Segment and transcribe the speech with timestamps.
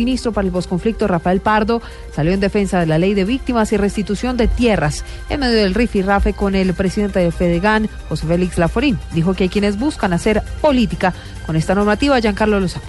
[0.00, 1.82] ministro para el posconflicto Rafael Pardo
[2.14, 5.74] salió en defensa de la ley de víctimas y restitución de tierras en medio del
[5.74, 8.96] rifirrafe con el presidente de Fedegan, José Félix Laforín.
[9.12, 11.14] Dijo que hay quienes buscan hacer política
[11.44, 12.84] con esta normativa, Giancarlo Lozano.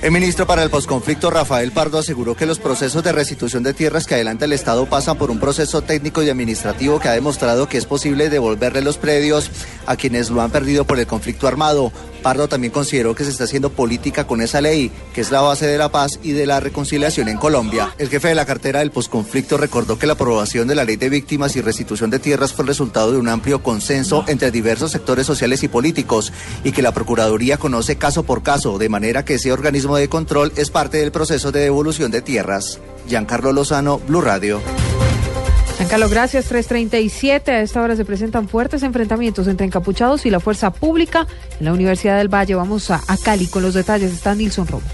[0.00, 4.06] El ministro para el posconflicto Rafael Pardo aseguró que los procesos de restitución de tierras
[4.06, 7.78] que adelanta el Estado pasan por un proceso técnico y administrativo que ha demostrado que
[7.78, 9.50] es posible devolverle los predios
[9.86, 11.90] a quienes lo han perdido por el conflicto armado.
[12.28, 15.66] Pardo también consideró que se está haciendo política con esa ley, que es la base
[15.66, 17.94] de la paz y de la reconciliación en Colombia.
[17.96, 21.08] El jefe de la cartera del posconflicto recordó que la aprobación de la ley de
[21.08, 25.26] víctimas y restitución de tierras fue el resultado de un amplio consenso entre diversos sectores
[25.26, 26.30] sociales y políticos
[26.64, 30.52] y que la Procuraduría conoce caso por caso, de manera que ese organismo de control
[30.56, 32.78] es parte del proceso de devolución de tierras.
[33.08, 34.60] Giancarlo Lozano, Blue Radio.
[35.78, 36.46] Giancarlo, gracias.
[36.46, 37.52] 337.
[37.52, 41.26] A esta hora se presentan fuertes enfrentamientos entre encapuchados y la fuerza pública
[41.60, 42.56] en la Universidad del Valle.
[42.56, 44.12] Vamos a, a Cali con los detalles.
[44.12, 44.86] Está Nilson Romo.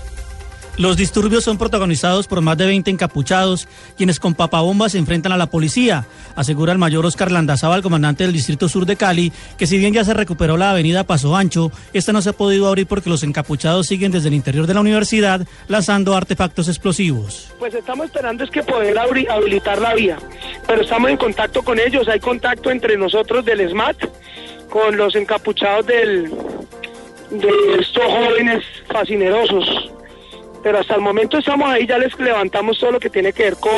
[0.77, 5.37] Los disturbios son protagonizados por más de 20 encapuchados, quienes con papabombas se enfrentan a
[5.37, 6.05] la policía.
[6.35, 10.05] Asegura el mayor Oscar Landazábal, comandante del Distrito Sur de Cali, que si bien ya
[10.05, 13.87] se recuperó la avenida Paso Ancho, esta no se ha podido abrir porque los encapuchados
[13.87, 17.53] siguen desde el interior de la universidad lanzando artefactos explosivos.
[17.61, 20.19] Pues estamos esperando es que poder habilitar la vía,
[20.67, 23.97] pero estamos en contacto con ellos, hay contacto entre nosotros del SMAT,
[24.71, 26.31] con los encapuchados del,
[27.31, 29.95] de estos jóvenes fascinerosos
[30.65, 33.57] pero hasta el momento estamos ahí, ya les levantamos todo lo que tiene que ver
[33.57, 33.71] con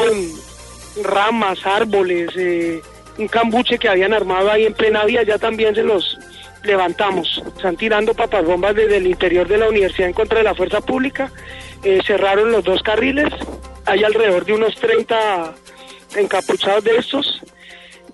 [1.03, 2.81] ramas, árboles, eh,
[3.19, 6.17] un cambuche que habían armado ahí en plena vía, ya también se los
[6.63, 7.43] levantamos.
[7.57, 10.81] Están tirando papas bombas desde el interior de la universidad en contra de la fuerza
[10.81, 11.33] pública,
[11.83, 13.35] eh, cerraron los dos carriles,
[13.85, 15.55] hay alrededor de unos 30
[16.19, 17.41] encapuchados de estos,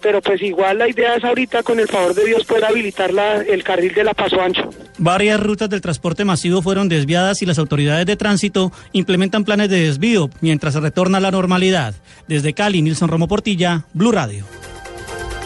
[0.01, 3.37] pero pues igual la idea es ahorita con el favor de Dios poder habilitar la,
[3.37, 4.69] el carril de la Paso Ancho.
[4.99, 9.81] Varias rutas del transporte masivo fueron desviadas y las autoridades de tránsito implementan planes de
[9.81, 11.95] desvío mientras se retorna a la normalidad.
[12.29, 14.45] Desde Cali, Nilson Romo Portilla, Blue Radio.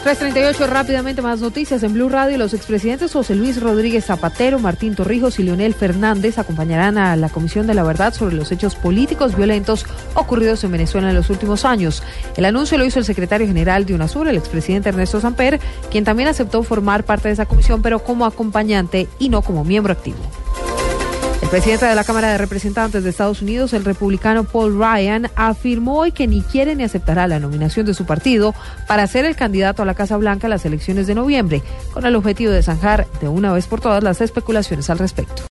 [0.03, 2.37] 338, rápidamente más noticias en Blue Radio.
[2.37, 7.67] Los expresidentes José Luis Rodríguez Zapatero, Martín Torrijos y Leonel Fernández acompañarán a la Comisión
[7.67, 12.03] de la Verdad sobre los hechos políticos violentos ocurridos en Venezuela en los últimos años.
[12.35, 15.59] El anuncio lo hizo el secretario general de UNASUR, el expresidente Ernesto Samper,
[15.91, 19.93] quien también aceptó formar parte de esa comisión, pero como acompañante y no como miembro
[19.93, 20.17] activo.
[21.41, 25.99] El presidente de la Cámara de Representantes de Estados Unidos, el republicano Paul Ryan, afirmó
[25.99, 28.53] hoy que ni quiere ni aceptará la nominación de su partido
[28.87, 31.61] para ser el candidato a la Casa Blanca en las elecciones de noviembre,
[31.93, 35.43] con el objetivo de zanjar de una vez por todas las especulaciones al respecto.